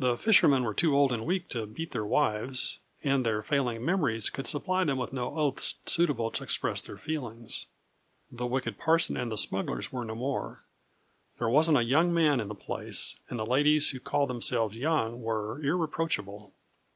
The 0.00 0.16
fishermen 0.16 0.64
were 0.64 0.74
too 0.74 0.96
old 0.96 1.12
and 1.12 1.24
weak 1.24 1.48
to 1.50 1.64
beat 1.64 1.92
their 1.92 2.04
wives, 2.04 2.80
and 3.04 3.24
their 3.24 3.40
failing 3.40 3.84
memories 3.84 4.28
could 4.28 4.48
supply 4.48 4.82
them 4.82 4.98
with 4.98 5.12
no 5.12 5.36
oaths 5.38 5.76
suitable 5.86 6.32
to 6.32 6.42
express 6.42 6.80
their 6.82 6.96
feelings. 6.98 7.66
The 8.32 8.48
wicked 8.48 8.78
parson 8.78 9.16
and 9.16 9.30
the 9.30 9.38
smugglers 9.38 9.92
were 9.92 10.04
no 10.04 10.16
more; 10.16 10.64
there 11.38 11.48
wasn't 11.48 11.78
a 11.78 11.84
young 11.84 12.12
man 12.12 12.40
in 12.40 12.48
the 12.48 12.54
place, 12.56 13.20
and 13.28 13.38
the 13.38 13.46
ladies 13.46 13.90
who 13.90 14.00
called 14.00 14.28
themselves 14.28 14.76
young 14.76 15.22
were 15.22 15.62
irreproachable. 15.62 16.52